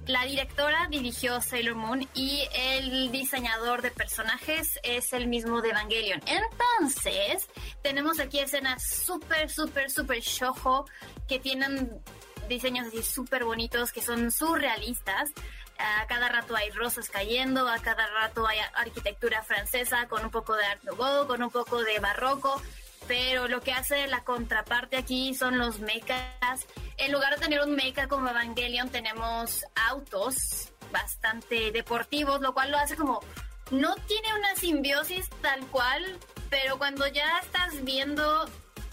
La 0.06 0.26
directora 0.26 0.86
dirigió 0.90 1.40
Sailor 1.40 1.76
Moon 1.76 2.06
y 2.12 2.46
el 2.54 3.10
diseñador 3.10 3.80
de 3.80 3.90
personajes 3.90 4.78
es 4.82 5.14
el 5.14 5.28
mismo 5.28 5.62
de 5.62 5.70
Evangelion. 5.70 6.20
Entonces, 6.26 7.48
tenemos 7.80 8.20
aquí 8.20 8.38
escenas 8.38 8.82
súper, 8.86 9.48
súper, 9.48 9.90
súper 9.90 10.20
shojo 10.20 10.84
que 11.26 11.38
tienen 11.38 11.90
diseños 12.50 12.88
así 12.88 13.02
súper 13.02 13.44
bonitos, 13.44 13.92
que 13.92 14.02
son 14.02 14.30
surrealistas. 14.30 15.30
A 15.84 16.06
cada 16.06 16.28
rato 16.28 16.56
hay 16.56 16.70
rosas 16.70 17.10
cayendo, 17.10 17.68
a 17.68 17.78
cada 17.78 18.06
rato 18.06 18.46
hay 18.46 18.58
arquitectura 18.74 19.42
francesa 19.42 20.08
con 20.08 20.24
un 20.24 20.30
poco 20.30 20.54
de 20.54 20.64
Art 20.64 20.82
Nouveau, 20.84 21.26
con 21.26 21.42
un 21.42 21.50
poco 21.50 21.82
de 21.82 21.98
barroco 21.98 22.60
pero 23.06 23.48
lo 23.48 23.60
que 23.60 23.72
hace 23.72 24.06
la 24.06 24.24
contraparte 24.24 24.96
aquí 24.96 25.34
son 25.34 25.58
los 25.58 25.80
mechas. 25.80 26.66
En 26.96 27.12
lugar 27.12 27.34
de 27.34 27.40
tener 27.40 27.60
un 27.60 27.74
mecha 27.74 28.08
como 28.08 28.28
Evangelion, 28.28 28.90
tenemos 28.90 29.64
autos 29.90 30.72
bastante 30.90 31.70
deportivos, 31.72 32.40
lo 32.40 32.54
cual 32.54 32.70
lo 32.70 32.78
hace 32.78 32.96
como 32.96 33.20
no 33.70 33.94
tiene 34.06 34.34
una 34.34 34.54
simbiosis 34.56 35.28
tal 35.40 35.66
cual, 35.68 36.18
pero 36.50 36.78
cuando 36.78 37.06
ya 37.08 37.38
estás 37.42 37.82
viendo 37.84 38.48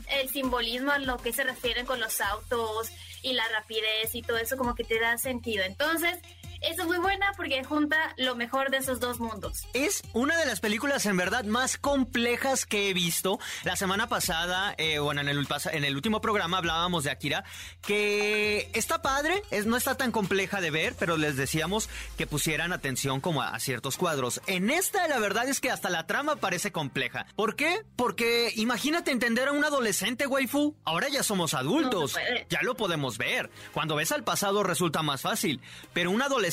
el 0.07 0.29
simbolismo 0.29 0.91
a 0.91 0.99
lo 0.99 1.17
que 1.17 1.33
se 1.33 1.43
refieren 1.43 1.85
con 1.85 1.99
los 1.99 2.19
autos 2.21 2.89
y 3.21 3.33
la 3.33 3.47
rapidez 3.49 4.15
y 4.15 4.21
todo 4.21 4.37
eso 4.37 4.57
como 4.57 4.75
que 4.75 4.83
te 4.83 4.99
da 4.99 5.17
sentido. 5.17 5.63
Entonces, 5.63 6.17
es 6.61 6.77
muy 6.85 6.99
buena 6.99 7.31
porque 7.35 7.63
junta 7.63 8.13
lo 8.17 8.35
mejor 8.35 8.69
de 8.69 8.77
esos 8.77 8.99
dos 8.99 9.19
mundos. 9.19 9.67
Es 9.73 10.03
una 10.13 10.37
de 10.37 10.45
las 10.45 10.59
películas 10.59 11.05
en 11.07 11.17
verdad 11.17 11.43
más 11.43 11.77
complejas 11.77 12.65
que 12.65 12.89
he 12.89 12.93
visto. 12.93 13.39
La 13.63 13.75
semana 13.75 14.07
pasada, 14.07 14.75
eh, 14.77 14.99
bueno, 14.99 15.21
en 15.21 15.29
el, 15.29 15.47
en 15.71 15.83
el 15.83 15.95
último 15.95 16.21
programa 16.21 16.57
hablábamos 16.57 17.03
de 17.03 17.11
Akira, 17.11 17.43
que 17.81 18.69
está 18.73 19.01
padre, 19.01 19.41
es, 19.49 19.65
no 19.65 19.75
está 19.75 19.95
tan 19.95 20.11
compleja 20.11 20.61
de 20.61 20.69
ver, 20.69 20.95
pero 20.99 21.17
les 21.17 21.35
decíamos 21.35 21.89
que 22.17 22.27
pusieran 22.27 22.73
atención 22.73 23.21
como 23.21 23.41
a, 23.41 23.59
ciertos 23.59 23.97
cuadros. 23.97 24.41
En 24.45 24.69
esta, 24.69 25.07
la 25.07 25.17
verdad 25.17 25.47
es 25.47 25.61
que 25.61 25.71
hasta 25.71 25.89
la 25.89 26.05
trama 26.05 26.35
parece 26.35 26.71
compleja. 26.71 27.25
¿Por 27.35 27.55
qué? 27.55 27.83
Porque 27.95 28.51
imagínate 28.55 29.11
entender 29.11 29.47
a 29.47 29.51
un 29.51 29.65
adolescente, 29.65 30.27
waifu. 30.27 30.75
Ahora 30.85 31.07
ya 31.09 31.23
somos 31.23 31.55
adultos, 31.55 32.15
ya 32.49 32.59
lo 32.61 32.75
podemos 32.75 33.17
ver. 33.17 33.49
Cuando 33.73 33.95
ves 33.95 34.11
al 34.11 34.23
pasado 34.23 34.61
resulta 34.61 35.01
más 35.01 35.21
fácil, 35.21 35.59
pero 35.93 36.11
un 36.11 36.21
adolescente 36.21 36.50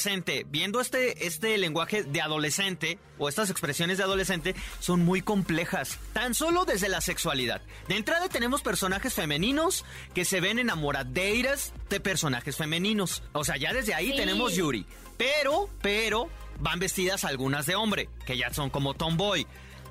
viendo 0.48 0.80
este, 0.80 1.26
este 1.26 1.58
lenguaje 1.58 2.02
de 2.02 2.20
adolescente 2.20 2.98
o 3.18 3.28
estas 3.28 3.50
expresiones 3.50 3.98
de 3.98 4.04
adolescente 4.04 4.54
son 4.80 5.04
muy 5.04 5.22
complejas, 5.22 5.98
tan 6.12 6.34
solo 6.34 6.64
desde 6.64 6.88
la 6.88 7.00
sexualidad. 7.00 7.60
De 7.88 7.96
entrada 7.96 8.28
tenemos 8.28 8.62
personajes 8.62 9.14
femeninos 9.14 9.84
que 10.14 10.24
se 10.24 10.40
ven 10.40 10.58
enamoradeiras 10.58 11.72
de 11.88 12.00
personajes 12.00 12.56
femeninos. 12.56 13.22
O 13.32 13.44
sea, 13.44 13.56
ya 13.56 13.72
desde 13.72 13.94
ahí 13.94 14.14
tenemos 14.16 14.54
Yuri. 14.54 14.86
Pero, 15.16 15.68
pero, 15.82 16.28
van 16.60 16.78
vestidas 16.78 17.24
algunas 17.24 17.66
de 17.66 17.74
hombre, 17.74 18.08
que 18.24 18.36
ya 18.36 18.52
son 18.52 18.70
como 18.70 18.94
tomboy. 18.94 19.46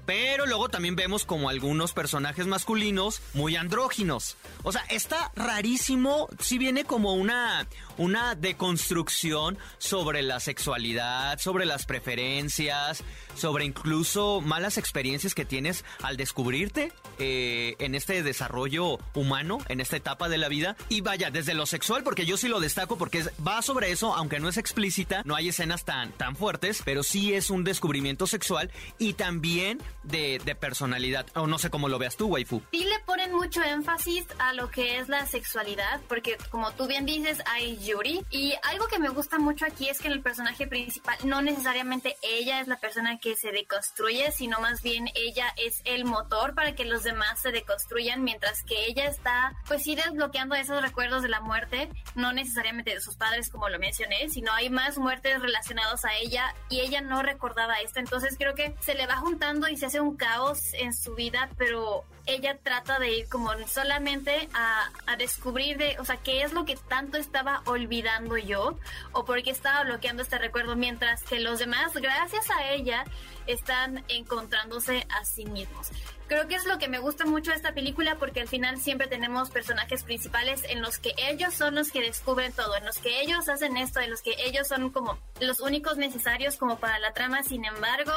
Pero 0.08 0.46
luego 0.46 0.70
también 0.70 0.96
vemos 0.96 1.26
como 1.26 1.50
algunos 1.50 1.92
personajes 1.92 2.48
masculinos 2.48 3.22
muy 3.34 3.58
andróginos. 3.58 4.38
O 4.64 4.72
sea, 4.72 4.82
está 4.90 5.34
rarísimo. 5.36 6.30
Si 6.40 6.58
viene 6.58 6.86
como 6.86 7.14
una, 7.14 7.68
una 7.98 8.34
deconstrucción 8.34 9.58
sobre 9.80 10.22
la 10.22 10.40
sexualidad, 10.40 11.40
sobre 11.40 11.66
las 11.66 11.86
preferencias, 11.86 13.04
sobre 13.36 13.66
incluso 13.66 14.40
malas 14.40 14.78
experiencias 14.78 15.36
que 15.36 15.44
tienes 15.44 15.84
al 16.02 16.16
descubrirte 16.16 16.94
eh, 17.20 17.76
en 17.80 17.94
este 17.94 18.24
desarrollo 18.24 19.00
humano, 19.14 19.60
en 19.68 19.82
esta 19.82 19.98
etapa 19.98 20.30
de 20.30 20.38
la 20.38 20.48
vida. 20.48 20.78
Y 20.88 21.02
vaya, 21.02 21.32
desde 21.32 21.54
lo 21.54 21.66
sexual, 21.66 22.04
porque 22.04 22.26
yo 22.26 22.38
sí 22.38 22.48
lo 22.48 22.62
destaco 22.62 22.98
porque 22.98 23.26
va 23.46 23.62
sobre 23.62 23.92
eso, 23.92 24.16
aunque 24.16 24.40
no 24.40 24.48
es 24.48 24.56
explícita, 24.56 25.22
no 25.26 25.36
hay 25.36 25.50
escenas 25.50 25.84
tan, 25.84 26.14
tan 26.14 26.38
fuertes, 26.38 26.82
pero 26.86 27.04
sí 27.04 27.34
es 27.34 27.50
un 27.50 27.66
descubrimiento 27.66 28.26
sexual 28.26 28.72
y 28.98 29.12
también 29.12 29.82
de, 30.08 30.58
personalidad. 30.60 31.26
O 31.36 31.48
no 31.48 31.60
sé 31.60 31.70
cómo 31.70 31.88
lo 31.88 32.00
veas 32.00 32.18
tú, 32.18 32.28
waifu. 32.28 32.62
Sí 32.72 32.84
le 32.84 33.00
ponen 33.06 33.34
mucho 33.34 33.62
énfasis 33.64 34.26
a 34.40 34.54
lo 34.54 34.70
que 34.70 34.98
es 34.98 35.08
la 35.08 35.26
sexualidad, 35.26 36.02
porque 36.08 36.38
como 36.50 36.72
tú 36.72 36.88
bien 36.88 37.06
dices, 37.06 37.42
hay 37.46 37.78
Yuri. 37.78 38.26
Y 38.32 38.54
algo 38.64 38.88
que 38.88 39.00
me 39.00 39.10
gusta 39.10 39.38
mucho 39.38 39.66
aquí 39.66 39.90
es 39.90 40.00
que 40.00 40.08
en 40.08 40.14
el 40.14 40.22
personaje 40.22 40.68
principal 40.68 41.18
no 41.24 41.42
necesariamente 41.42 42.18
ella 42.22 42.60
es 42.60 42.68
la 42.68 42.78
persona 42.78 43.20
que 43.20 43.36
se 43.36 43.52
deconstruye, 43.52 44.32
sino 44.32 44.60
más 44.60 44.82
bien 44.82 45.10
ella 45.16 45.54
es 45.58 45.82
el 45.86 46.06
motor 46.06 46.56
para 46.56 46.76
que 46.76 46.86
los 46.86 47.04
demás 47.04 47.40
se 47.42 47.52
deconstruyan, 47.52 48.24
mientras 48.24 48.64
que 48.64 48.86
ella 48.86 49.06
está, 49.06 49.54
pues 49.68 49.84
sí, 49.84 49.96
desbloqueando 49.96 50.56
esos 50.56 50.82
recuerdos 50.82 51.24
de 51.24 51.30
la 51.30 51.42
muerte, 51.42 51.90
no 52.16 52.34
necesariamente 52.34 52.94
de 52.94 53.02
sus 53.02 53.16
padres, 53.16 53.50
como 53.50 53.70
lo 53.70 53.80
mencioné, 53.80 54.30
sino 54.30 54.52
hay 54.54 54.70
más 54.70 54.98
muertes 54.98 55.42
relacionadas 55.42 56.06
a 56.06 56.16
ella 56.16 56.54
y 56.70 56.80
ella 56.80 57.02
no 57.02 57.22
recordaba 57.22 57.76
esto. 57.82 58.00
Entonces 58.00 58.36
creo 58.38 58.56
que 58.56 58.76
se 58.80 58.96
le 58.96 59.08
va 59.08 59.18
juntando 59.18 59.68
y 59.68 59.78
se 59.78 59.86
hace 59.86 59.97
un 60.00 60.16
caos 60.16 60.74
en 60.74 60.94
su 60.94 61.16
vida, 61.16 61.50
pero 61.58 62.04
ella 62.26 62.58
trata 62.62 63.00
de 63.00 63.12
ir 63.20 63.30
como 63.30 63.50
solamente 63.68 64.50
a, 64.54 64.90
a, 65.06 65.16
descubrir 65.16 65.78
de, 65.78 65.98
o 66.00 66.06
sea, 66.06 66.18
qué 66.18 66.44
es 66.44 66.54
lo 66.54 66.66
que 66.66 66.76
tanto 66.76 67.18
estaba 67.18 67.62
olvidando 67.66 68.38
yo 68.38 68.78
o 69.14 69.26
por 69.26 69.42
qué 69.44 69.52
estaba 69.52 69.84
bloqueando 69.84 70.24
este 70.24 70.38
recuerdo, 70.38 70.76
mientras 70.76 71.24
que 71.24 71.40
los 71.40 71.60
demás, 71.60 71.94
gracias 71.94 72.50
a 72.52 72.72
ella, 72.72 73.06
están 73.48 74.04
encontrándose 74.08 75.06
a 75.10 75.26
sí 75.26 75.46
mismos. 75.46 75.90
Creo 76.28 76.46
que 76.50 76.56
es 76.56 76.66
lo 76.66 76.78
que 76.78 76.90
me 76.90 77.00
gusta 77.00 77.26
mucho 77.26 77.52
de 77.52 77.58
esta 77.58 77.74
película 77.74 78.18
porque 78.20 78.42
al 78.42 78.50
final 78.50 78.82
siempre 78.82 79.08
tenemos 79.08 79.50
personajes 79.50 80.04
principales 80.04 80.62
en 80.68 80.82
los 80.82 80.98
que 80.98 81.14
ellos 81.18 81.54
son 81.54 81.76
los 81.76 81.90
que 81.90 82.02
descubren 82.02 82.52
todo, 82.52 82.76
en 82.76 82.86
los 82.86 82.98
que 82.98 83.22
ellos 83.22 83.48
hacen 83.48 83.78
esto, 83.78 84.02
en 84.02 84.12
los 84.12 84.22
que 84.22 84.36
ellos 84.40 84.68
son 84.68 84.90
como 84.90 85.18
los 85.40 85.62
únicos 85.62 85.96
necesarios 85.96 86.58
como 86.58 86.80
para 86.80 87.00
la 87.00 87.14
trama. 87.14 87.44
Sin 87.44 87.64
embargo, 87.64 88.12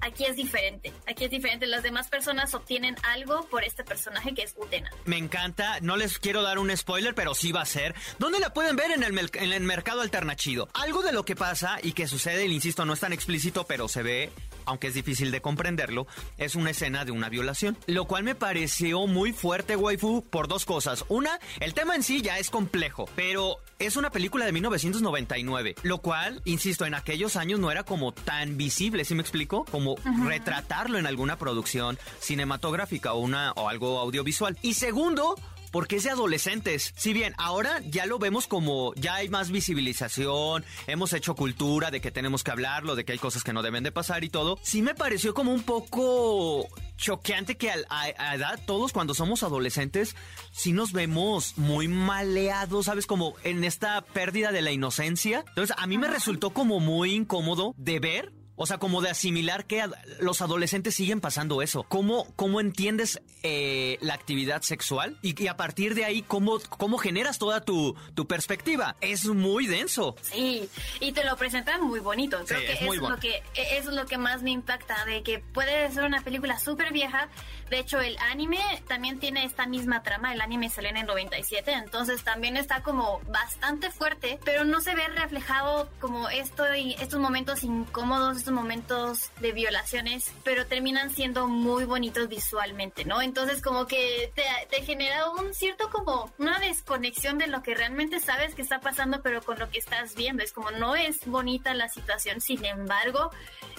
aquí 0.00 0.24
es 0.24 0.36
diferente. 0.36 0.92
Aquí 1.08 1.24
es 1.24 1.30
diferente. 1.32 1.66
Las 1.66 1.82
demás 1.82 2.08
personas 2.08 2.54
obtienen 2.54 2.94
algo 3.02 3.44
por 3.48 3.64
este 3.64 3.82
personaje 3.82 4.34
que 4.34 4.42
es 4.42 4.54
Utena. 4.56 4.90
Me 5.04 5.16
encanta. 5.16 5.80
No 5.80 5.96
les 5.96 6.20
quiero 6.20 6.42
dar 6.42 6.60
un 6.60 6.74
spoiler, 6.76 7.16
pero 7.16 7.34
sí 7.34 7.50
va 7.50 7.62
a 7.62 7.66
ser. 7.66 7.92
¿Dónde 8.20 8.38
la 8.38 8.52
pueden 8.54 8.76
ver 8.76 8.92
en 8.92 9.02
el, 9.02 9.30
en 9.34 9.52
el 9.52 9.62
mercado 9.64 10.02
alternativo? 10.02 10.68
Algo 10.74 11.02
de 11.02 11.10
lo 11.10 11.24
que 11.24 11.34
pasa 11.34 11.78
y 11.82 11.92
que 11.92 12.06
sucede, 12.06 12.46
insisto, 12.46 12.84
no 12.84 12.92
es 12.92 13.00
tan 13.00 13.12
explícito, 13.12 13.64
pero 13.64 13.88
se 13.88 14.04
ve 14.04 14.32
aunque 14.68 14.88
es 14.88 14.94
difícil 14.94 15.30
de 15.30 15.40
comprenderlo, 15.40 16.06
es 16.36 16.54
una 16.54 16.70
escena 16.70 17.04
de 17.04 17.10
una 17.10 17.28
violación. 17.28 17.76
Lo 17.86 18.04
cual 18.04 18.22
me 18.22 18.34
pareció 18.34 19.06
muy 19.06 19.32
fuerte, 19.32 19.76
waifu, 19.76 20.24
por 20.28 20.46
dos 20.46 20.64
cosas. 20.64 21.04
Una, 21.08 21.40
el 21.60 21.74
tema 21.74 21.94
en 21.96 22.02
sí 22.02 22.20
ya 22.20 22.38
es 22.38 22.50
complejo, 22.50 23.08
pero 23.16 23.56
es 23.78 23.96
una 23.96 24.10
película 24.10 24.44
de 24.44 24.52
1999, 24.52 25.74
lo 25.82 25.98
cual, 25.98 26.42
insisto, 26.44 26.84
en 26.84 26.94
aquellos 26.94 27.36
años 27.36 27.58
no 27.60 27.70
era 27.70 27.82
como 27.82 28.12
tan 28.12 28.56
visible, 28.56 29.04
¿sí 29.04 29.14
me 29.14 29.22
explico? 29.22 29.64
Como 29.64 29.96
retratarlo 30.26 30.98
en 30.98 31.06
alguna 31.06 31.38
producción 31.38 31.98
cinematográfica 32.20 33.14
o, 33.14 33.20
una, 33.20 33.52
o 33.52 33.68
algo 33.68 33.98
audiovisual. 33.98 34.58
Y 34.62 34.74
segundo, 34.74 35.34
porque 35.70 35.96
es 35.96 36.04
de 36.04 36.10
adolescentes. 36.10 36.92
Si 36.96 37.12
bien 37.12 37.34
ahora 37.38 37.80
ya 37.88 38.06
lo 38.06 38.18
vemos 38.18 38.46
como 38.46 38.94
ya 38.94 39.16
hay 39.16 39.28
más 39.28 39.50
visibilización, 39.50 40.64
hemos 40.86 41.12
hecho 41.12 41.34
cultura 41.34 41.90
de 41.90 42.00
que 42.00 42.10
tenemos 42.10 42.44
que 42.44 42.50
hablarlo, 42.50 42.96
de 42.96 43.04
que 43.04 43.12
hay 43.12 43.18
cosas 43.18 43.44
que 43.44 43.52
no 43.52 43.62
deben 43.62 43.84
de 43.84 43.92
pasar 43.92 44.24
y 44.24 44.28
todo, 44.28 44.58
sí 44.62 44.82
me 44.82 44.94
pareció 44.94 45.34
como 45.34 45.52
un 45.52 45.62
poco 45.62 46.68
choqueante 46.96 47.56
que 47.56 47.70
a, 47.70 48.34
edad 48.34 48.60
todos 48.66 48.92
cuando 48.92 49.14
somos 49.14 49.42
adolescentes 49.42 50.16
sí 50.52 50.72
nos 50.72 50.92
vemos 50.92 51.56
muy 51.56 51.88
maleados, 51.88 52.86
¿sabes? 52.86 53.06
Como 53.06 53.34
en 53.44 53.64
esta 53.64 54.00
pérdida 54.02 54.52
de 54.52 54.62
la 54.62 54.72
inocencia. 54.72 55.44
Entonces 55.48 55.76
a 55.78 55.86
mí 55.86 55.96
me 55.96 56.08
resultó 56.08 56.50
como 56.50 56.80
muy 56.80 57.14
incómodo 57.14 57.74
de 57.76 58.00
ver 58.00 58.37
o 58.58 58.66
sea, 58.66 58.78
como 58.78 59.00
de 59.00 59.08
asimilar 59.08 59.66
que 59.66 59.88
los 60.20 60.42
adolescentes 60.42 60.96
siguen 60.96 61.20
pasando 61.20 61.62
eso. 61.62 61.84
¿Cómo, 61.84 62.26
cómo 62.34 62.60
entiendes 62.60 63.22
eh, 63.44 63.98
la 64.00 64.14
actividad 64.14 64.62
sexual? 64.62 65.16
Y, 65.22 65.46
a 65.46 65.56
partir 65.56 65.94
de 65.94 66.04
ahí, 66.04 66.22
¿cómo, 66.22 66.58
cómo 66.68 66.98
generas 66.98 67.38
toda 67.38 67.64
tu, 67.64 67.94
tu, 68.14 68.26
perspectiva? 68.26 68.96
Es 69.00 69.26
muy 69.26 69.68
denso. 69.68 70.16
Sí, 70.22 70.68
y 70.98 71.12
te 71.12 71.24
lo 71.24 71.36
presentan 71.36 71.82
muy 71.82 72.00
bonito. 72.00 72.36
Creo 72.46 72.60
que 72.60 72.72
es, 72.72 73.00
lo 73.00 73.16
que 73.18 73.42
es 73.54 73.84
lo 73.86 74.06
que 74.06 74.18
más 74.18 74.42
me 74.42 74.50
impacta, 74.50 75.04
de 75.04 75.22
que 75.22 75.38
puede 75.38 75.90
ser 75.92 76.04
una 76.04 76.22
película 76.22 76.58
súper 76.58 76.92
vieja. 76.92 77.28
De 77.70 77.78
hecho, 77.78 78.00
el 78.00 78.16
anime 78.30 78.58
también 78.88 79.20
tiene 79.20 79.44
esta 79.44 79.66
misma 79.66 80.02
trama. 80.02 80.32
El 80.32 80.40
anime 80.40 80.68
salió 80.68 80.90
en 80.90 80.96
el 80.96 81.06
97, 81.06 81.72
entonces 81.74 82.24
también 82.24 82.56
está 82.56 82.82
como 82.82 83.20
bastante 83.28 83.90
fuerte, 83.90 84.40
pero 84.44 84.64
no 84.64 84.80
se 84.80 84.96
ve 84.96 85.06
reflejado 85.08 85.88
como 86.00 86.28
esto 86.28 86.74
y 86.74 86.94
estos 86.94 87.20
momentos 87.20 87.62
incómodos 87.62 88.47
momentos 88.50 89.30
de 89.40 89.52
violaciones, 89.52 90.32
pero 90.44 90.66
terminan 90.66 91.10
siendo 91.10 91.46
muy 91.46 91.84
bonitos 91.84 92.28
visualmente, 92.28 93.04
¿no? 93.04 93.22
Entonces 93.22 93.62
como 93.62 93.86
que 93.86 94.32
te, 94.34 94.44
te 94.70 94.82
genera 94.84 95.30
un 95.30 95.54
cierto 95.54 95.90
como 95.90 96.32
una 96.38 96.58
desconexión 96.58 97.38
de 97.38 97.46
lo 97.46 97.62
que 97.62 97.74
realmente 97.74 98.20
sabes 98.20 98.54
que 98.54 98.62
está 98.62 98.80
pasando, 98.80 99.22
pero 99.22 99.42
con 99.42 99.58
lo 99.58 99.70
que 99.70 99.78
estás 99.78 100.14
viendo. 100.14 100.42
Es 100.42 100.52
como 100.52 100.70
no 100.70 100.96
es 100.96 101.26
bonita 101.26 101.74
la 101.74 101.88
situación, 101.88 102.40
sin 102.40 102.64
embargo, 102.64 103.30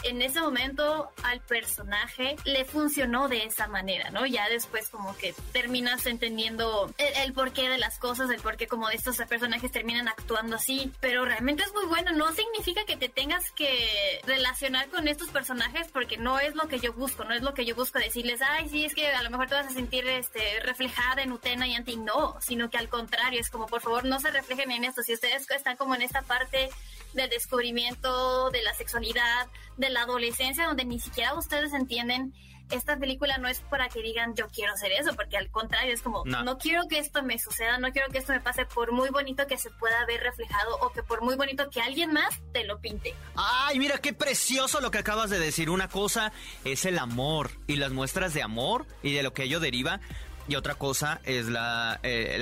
en 0.04 0.22
ese 0.22 0.40
momento 0.40 1.12
al 1.24 1.42
personaje 1.42 2.36
le 2.46 2.66
funcionó 2.66 3.28
de 3.28 3.46
esa 3.46 3.68
manera, 3.68 4.10
¿no? 4.12 4.26
Ya 4.26 4.48
después 4.50 4.90
como 4.90 5.16
que 5.18 5.34
terminas 5.52 6.06
entendiendo 6.06 6.94
el, 6.98 7.34
porqué 7.34 7.70
de 7.70 7.78
las 7.78 7.98
cosas, 7.98 8.30
el 8.30 8.40
porqué 8.40 8.68
como 8.68 8.88
de 8.88 8.96
estos 8.96 9.18
personajes 9.18 9.72
terminan 9.72 10.08
actuando 10.08 10.56
así, 10.56 10.92
pero 11.00 11.26
realmente 11.26 11.64
es 11.64 11.74
muy 11.74 11.86
bueno, 11.86 12.12
no 12.14 12.32
significa 12.34 12.86
que 12.86 12.98
te 12.98 13.10
tengas 13.10 13.52
que 13.52 14.22
relacionar 14.26 14.59
con 14.92 15.08
estos 15.08 15.30
personajes 15.30 15.88
porque 15.94 16.18
no 16.18 16.39
es 16.39 16.54
lo 16.54 16.68
que 16.68 16.80
yo 16.80 16.92
busco, 16.92 17.24
no 17.24 17.34
es 17.34 17.42
lo 17.42 17.54
que 17.54 17.63
yo 17.66 17.75
busco 17.75 17.98
decirles, 17.98 18.42
ay, 18.42 18.68
sí, 18.68 18.84
es 18.84 18.94
que 18.94 19.08
a 19.08 19.24
lo 19.24 19.30
mejor 19.30 19.48
te 19.48 19.56
vas 19.56 19.68
a 19.68 19.72
sentir 19.72 20.06
este, 20.08 20.60
reflejada 20.63 21.22
en 21.22 21.32
Utena 21.32 21.66
y 21.66 21.75
Anti, 21.75 21.96
no, 21.96 22.36
sino 22.42 22.70
que 22.70 22.78
al 22.78 22.89
contrario, 22.89 23.39
es 23.39 23.50
como 23.50 23.68
por 23.68 23.80
favor 23.80 24.04
no 24.04 24.20
se 24.20 24.32
reflejen 24.32 24.72
en 24.72 24.84
esto, 24.84 25.01
si 25.01 25.13
ustedes 25.13 25.50
están 25.50 25.78
como 25.78 25.96
en 25.96 26.01
esta 26.01 26.24
parte 26.24 26.70
del 27.13 27.30
descubrimiento 27.30 28.50
de 28.51 28.62
la 28.62 28.74
sexualidad, 28.74 29.48
de 29.78 29.89
la 29.89 30.01
adolescencia, 30.01 30.68
donde 30.68 30.84
ni 30.84 31.00
siquiera 31.00 31.36
ustedes 31.36 31.74
entienden 31.74 32.34
esta 32.72 32.98
película 32.98 33.38
no 33.38 33.48
es 33.48 33.62
para 33.62 33.90
que 33.90 34.02
digan 34.02 34.36
yo 34.36 34.48
quiero 34.48 34.74
hacer 34.74 34.92
eso, 34.92 35.16
porque 35.16 35.38
al 35.38 35.50
contrario 35.50 35.94
es 35.94 36.02
como 36.02 36.24
no. 36.26 36.58
quiero 36.58 36.88
que 36.88 37.00
esto 37.00 37.24
me 37.24 37.40
suceda, 37.40 37.78
no 37.78 37.92
quiero 37.92 38.10
que 38.10 38.20
esto 38.20 38.34
me 38.34 38.40
pase 38.40 38.66
por 38.66 38.92
muy 38.92 39.10
bonito 39.10 39.48
que 39.48 39.58
se 39.58 39.70
pueda 39.72 40.06
ver 40.06 40.22
reflejado 40.22 40.78
o 40.82 40.92
que 40.92 41.04
por 41.04 41.22
muy 41.22 41.36
bonito 41.36 41.70
que 41.70 41.82
alguien 41.82 42.14
más 42.14 42.42
te 42.54 42.64
lo 42.66 42.80
pinte. 42.80 43.16
Ay, 43.36 43.80
mira 43.80 43.98
qué 43.98 44.14
precioso 44.14 44.82
lo 44.82 44.92
que 44.92 45.00
acabas 45.00 45.30
de 45.30 45.40
decir. 45.40 45.70
Una 45.70 45.88
cosa 45.88 46.32
es 46.64 46.86
el 46.86 47.00
amor 47.00 47.52
y 47.68 47.76
las 47.76 47.92
muestras 47.92 48.34
de 48.34 48.44
amor 48.44 48.86
y 49.04 49.14
de 49.14 49.24
lo 49.24 49.34
que 49.34 49.44
ello 49.44 49.60
deriva 49.60 50.00
y 50.48 50.56
otra 50.56 50.76
cosa 50.76 51.22
es 51.26 51.48
la, 51.48 52.00
eh, 52.04 52.42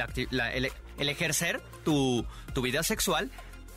el, 0.98 1.10
ejercer 1.10 1.62
tu, 1.84 2.26
tu 2.54 2.62
vida 2.62 2.84
sexual 2.84 3.30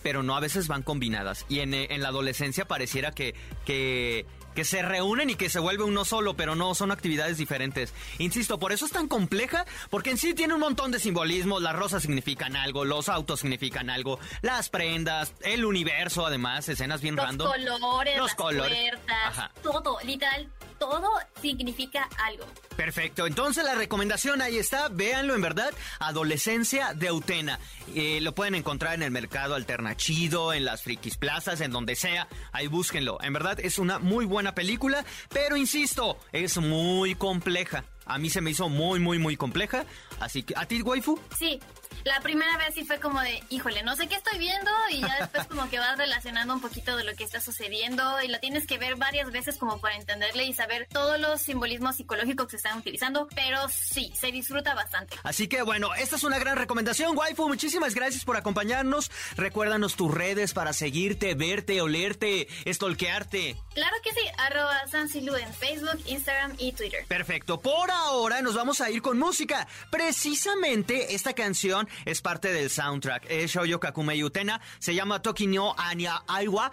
pero 0.02 0.23
no 0.23 0.35
a 0.35 0.40
veces 0.40 0.66
van 0.66 0.83
combinadas. 0.83 1.45
Y 1.50 1.61
en, 1.61 1.75
en 1.75 2.00
la 2.00 2.09
adolescencia 2.09 2.64
pareciera 2.64 3.12
que, 3.12 3.35
que 3.66 4.25
que 4.54 4.64
se 4.64 4.83
reúnen 4.83 5.30
y 5.30 5.35
que 5.35 5.49
se 5.49 5.59
vuelve 5.59 5.85
uno 5.85 6.04
solo, 6.04 6.35
pero 6.35 6.54
no, 6.54 6.75
son 6.75 6.90
actividades 6.90 7.38
diferentes. 7.38 7.95
Insisto, 8.19 8.59
por 8.59 8.73
eso 8.73 8.87
es 8.87 8.92
tan 8.92 9.09
compleja, 9.09 9.64
porque 9.90 10.11
en 10.11 10.19
sí 10.19 10.35
tiene 10.35 10.54
un 10.54 10.61
montón 10.61 10.90
de 10.90 10.99
simbolismos, 10.99 11.62
las 11.62 11.76
rosas 11.76 12.02
significan 12.02 12.57
algo, 12.57 12.85
los 12.85 13.09
autos 13.09 13.40
significan 13.40 13.90
algo, 13.90 14.19
las 14.42 14.69
prendas, 14.69 15.35
el 15.42 15.64
universo 15.64 16.26
además, 16.26 16.69
escenas 16.69 17.00
bien 17.00 17.16
los 17.16 17.25
random. 17.25 17.50
Colores, 17.50 18.19
los 18.19 18.35
colores, 18.35 18.90
puertas, 18.90 19.50
todo, 19.62 19.99
literal, 20.04 20.49
todo 20.80 21.08
significa 21.40 22.08
algo. 22.25 22.44
Perfecto, 22.75 23.26
entonces 23.26 23.62
la 23.62 23.75
recomendación 23.75 24.40
ahí 24.40 24.56
está, 24.56 24.88
véanlo 24.88 25.34
en 25.34 25.42
verdad, 25.42 25.70
Adolescencia 25.99 26.94
de 26.94 27.12
Utena. 27.12 27.60
Eh, 27.94 28.20
lo 28.22 28.34
pueden 28.34 28.54
encontrar 28.54 28.94
en 28.94 29.02
el 29.02 29.10
mercado 29.10 29.54
alternachido, 29.54 30.54
en 30.54 30.64
las 30.64 30.82
frikis 30.82 31.18
plazas, 31.18 31.60
en 31.60 31.70
donde 31.70 31.94
sea, 31.94 32.26
ahí 32.52 32.66
búsquenlo. 32.66 33.18
En 33.22 33.34
verdad 33.34 33.60
es 33.60 33.78
una 33.78 33.99
muy 33.99 34.25
buena 34.25 34.54
película, 34.54 35.04
pero 35.28 35.56
insisto, 35.56 36.18
es 36.32 36.56
muy 36.56 37.14
compleja. 37.14 37.84
A 38.06 38.18
mí 38.18 38.30
se 38.30 38.40
me 38.40 38.50
hizo 38.50 38.68
muy, 38.68 38.99
muy, 38.99 39.18
muy 39.18 39.37
compleja. 39.37 39.84
Así 40.18 40.42
que, 40.42 40.54
¿a 40.56 40.66
ti, 40.66 40.82
waifu? 40.82 41.20
Sí, 41.38 41.60
la 42.04 42.20
primera 42.20 42.56
vez 42.56 42.75
sí 42.75 42.85
fue 42.85 42.99
como 42.99 43.20
de, 43.20 43.42
híjole, 43.50 43.82
no 43.82 43.94
sé 43.97 44.09
qué 44.09 44.14
estoy 44.14 44.38
viendo 44.38 44.70
y 44.90 45.00
ya 45.00 45.16
después 45.20 45.47
como 45.47 45.68
que 45.68 45.78
vas 45.78 45.99
relacionando 45.99 46.54
un 46.54 46.61
poquito 46.61 46.97
de 46.97 47.04
lo 47.04 47.14
que 47.14 47.25
está 47.25 47.40
sucediendo 47.40 48.02
y 48.23 48.28
la 48.28 48.40
tienes 48.40 48.66
que 48.66 48.78
ver 48.78 48.97
varias 48.97 49.30
veces 49.30 49.59
como 49.59 49.80
para 49.80 49.97
entenderle 49.97 50.44
y 50.44 50.52
saber 50.52 50.88
todos 50.90 51.20
los 51.20 51.40
simbolismos 51.40 51.97
psicológicos 51.97 52.47
que 52.47 52.52
se 52.52 52.56
están 52.56 52.78
utilizando, 52.78 53.28
pero 53.35 53.68
sí, 53.68 54.12
se 54.18 54.32
disfruta 54.32 54.75
bastante. 54.75 55.16
Así 55.23 55.49
que 55.49 55.62
bueno, 55.62 55.94
esta 55.94 56.16
es 56.16 56.25
una 56.25 56.38
gran 56.38 56.56
recomendación, 56.56 57.16
waifu, 57.16 57.49
muchísimas 57.49 57.94
gracias 57.94 58.25
por 58.25 58.37
acompañarnos. 58.37 59.11
Recuérdanos 59.37 59.97
tus 59.97 60.12
redes 60.12 60.54
para 60.54 60.73
seguirte, 60.73 61.35
verte, 61.35 61.80
olerte, 61.80 62.49
estolquearte. 62.64 63.56
Claro 63.75 63.97
que 64.02 64.11
sí, 64.12 64.26
arroba 64.38 64.87
Sansilu 64.88 65.37
en 65.37 65.52
Facebook, 65.52 66.00
Instagram 66.06 66.54
y 66.59 66.73
Twitter. 66.73 67.04
Perfecto, 67.06 67.61
por 67.61 67.90
ahora 67.90 68.42
nos 68.42 68.54
vamos 68.54 68.80
a 68.80 68.90
ir 68.90 69.02
con 69.02 69.18
música. 69.18 69.68
Precisamente 69.90 71.14
esta 71.14 71.35
canción 71.35 71.79
es 72.04 72.20
parte 72.20 72.52
del 72.52 72.70
soundtrack. 72.70 73.26
Es 73.28 73.52
Shoyo 73.52 73.80
Kakume 73.80 74.16
Yutena. 74.16 74.60
Se 74.78 74.94
llama 74.94 75.22
Tokinyo 75.22 75.78
Anya 75.78 76.22
Aiwa. 76.26 76.72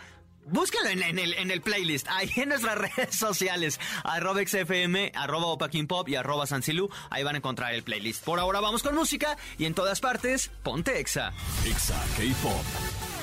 Búsquenlo 0.49 0.89
en, 0.89 1.19
el, 1.19 1.33
en 1.33 1.51
el 1.51 1.61
playlist, 1.61 2.07
ahí 2.09 2.31
en 2.37 2.49
nuestras 2.49 2.77
redes 2.95 3.15
sociales, 3.15 3.81
arroba 4.05 4.41
XFM, 4.45 5.11
arroba 5.13 5.57
Pop 5.57 6.07
y 6.07 6.15
arroba 6.15 6.47
Sansilu, 6.47 6.89
ahí 7.09 7.21
van 7.23 7.35
a 7.35 7.39
encontrar 7.39 7.73
el 7.73 7.83
playlist. 7.83 8.23
Por 8.23 8.39
ahora 8.39 8.61
vamos 8.61 8.81
con 8.81 8.95
música 8.95 9.35
y 9.57 9.65
en 9.65 9.73
todas 9.73 9.99
partes, 9.99 10.49
ponte 10.63 10.99
Exa. 10.99 11.33
Exa 11.65 12.01
K-Pop. 12.15 13.16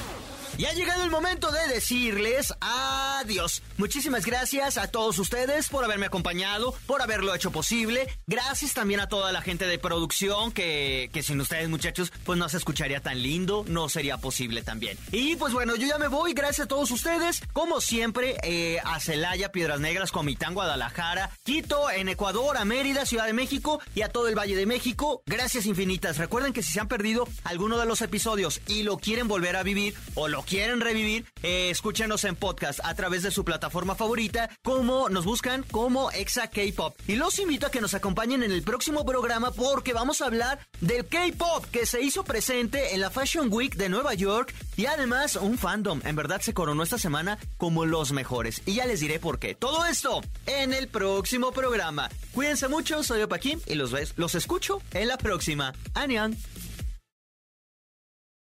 Y 0.56 0.66
ha 0.66 0.72
llegado 0.72 1.02
el 1.02 1.10
momento 1.10 1.50
de 1.50 1.66
decirles 1.66 2.54
adiós. 2.60 3.60
Muchísimas 3.76 4.24
gracias 4.24 4.78
a 4.78 4.86
todos 4.86 5.18
ustedes 5.18 5.68
por 5.68 5.84
haberme 5.84 6.06
acompañado, 6.06 6.74
por 6.86 7.02
haberlo 7.02 7.34
hecho 7.34 7.50
posible. 7.50 8.06
Gracias 8.28 8.72
también 8.72 9.00
a 9.00 9.08
toda 9.08 9.32
la 9.32 9.42
gente 9.42 9.66
de 9.66 9.80
producción 9.80 10.52
que, 10.52 11.10
que 11.12 11.24
sin 11.24 11.40
ustedes 11.40 11.68
muchachos 11.68 12.12
pues 12.24 12.38
no 12.38 12.48
se 12.48 12.58
escucharía 12.58 13.00
tan 13.00 13.20
lindo, 13.20 13.64
no 13.66 13.88
sería 13.88 14.18
posible 14.18 14.62
también. 14.62 14.96
Y 15.10 15.34
pues 15.34 15.52
bueno, 15.52 15.74
yo 15.74 15.88
ya 15.88 15.98
me 15.98 16.06
voy, 16.06 16.34
gracias 16.34 16.66
a 16.66 16.68
todos 16.68 16.92
ustedes. 16.92 17.42
Como 17.52 17.80
siempre, 17.80 18.36
eh, 18.44 18.78
a 18.84 19.00
Celaya, 19.00 19.50
Piedras 19.50 19.80
Negras, 19.80 20.12
Comitán, 20.12 20.54
Guadalajara, 20.54 21.30
Quito, 21.42 21.90
en 21.90 22.08
Ecuador, 22.08 22.56
a 22.58 22.64
Mérida, 22.64 23.06
Ciudad 23.06 23.26
de 23.26 23.32
México 23.32 23.80
y 23.96 24.02
a 24.02 24.08
todo 24.08 24.28
el 24.28 24.38
Valle 24.38 24.54
de 24.54 24.66
México. 24.66 25.24
Gracias 25.26 25.66
infinitas. 25.66 26.18
Recuerden 26.18 26.52
que 26.52 26.62
si 26.62 26.72
se 26.72 26.78
han 26.78 26.86
perdido 26.86 27.26
alguno 27.42 27.76
de 27.76 27.86
los 27.86 28.02
episodios 28.02 28.60
y 28.68 28.84
lo 28.84 28.98
quieren 28.98 29.26
volver 29.26 29.56
a 29.56 29.64
vivir 29.64 29.94
o 30.14 30.28
lo 30.28 30.43
quieren 30.44 30.80
revivir, 30.80 31.26
eh, 31.42 31.70
escúchenos 31.70 32.24
en 32.24 32.36
podcast 32.36 32.80
a 32.84 32.94
través 32.94 33.22
de 33.22 33.30
su 33.30 33.44
plataforma 33.44 33.94
favorita, 33.94 34.50
como 34.62 35.08
nos 35.08 35.24
buscan 35.24 35.64
como 35.70 36.10
Exa 36.10 36.48
K-Pop. 36.48 36.96
Y 37.06 37.16
los 37.16 37.38
invito 37.38 37.66
a 37.66 37.70
que 37.70 37.80
nos 37.80 37.94
acompañen 37.94 38.42
en 38.42 38.52
el 38.52 38.62
próximo 38.62 39.04
programa 39.04 39.50
porque 39.50 39.92
vamos 39.92 40.20
a 40.20 40.26
hablar 40.26 40.58
del 40.80 41.06
K-Pop 41.06 41.66
que 41.72 41.86
se 41.86 42.02
hizo 42.02 42.24
presente 42.24 42.94
en 42.94 43.00
la 43.00 43.10
Fashion 43.10 43.48
Week 43.50 43.74
de 43.74 43.88
Nueva 43.88 44.14
York 44.14 44.54
y 44.76 44.86
además 44.86 45.36
un 45.36 45.58
fandom 45.58 46.00
en 46.04 46.16
verdad 46.16 46.40
se 46.40 46.54
coronó 46.54 46.82
esta 46.82 46.98
semana 46.98 47.38
como 47.56 47.84
los 47.84 48.12
mejores. 48.12 48.62
Y 48.66 48.74
ya 48.74 48.86
les 48.86 49.00
diré 49.00 49.18
por 49.18 49.38
qué. 49.38 49.54
Todo 49.54 49.86
esto 49.86 50.20
en 50.46 50.72
el 50.72 50.88
próximo 50.88 51.52
programa. 51.52 52.10
Cuídense 52.32 52.68
mucho, 52.68 53.02
soy 53.02 53.22
Opaquín 53.22 53.60
y 53.66 53.74
los, 53.74 53.92
ves, 53.92 54.14
los 54.16 54.34
escucho 54.34 54.82
en 54.92 55.08
la 55.08 55.18
próxima. 55.18 55.72
Anian. 55.94 56.36